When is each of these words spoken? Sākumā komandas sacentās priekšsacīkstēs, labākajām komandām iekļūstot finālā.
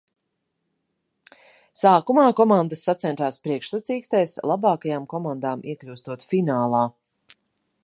Sākumā 1.81 2.23
komandas 2.39 2.81
sacentās 2.89 3.37
priekšsacīkstēs, 3.45 4.35
labākajām 4.53 5.07
komandām 5.15 5.65
iekļūstot 5.75 6.29
finālā. 6.33 6.85